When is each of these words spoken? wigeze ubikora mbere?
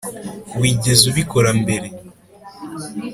wigeze 0.59 1.03
ubikora 1.11 1.49
mbere? 1.61 1.87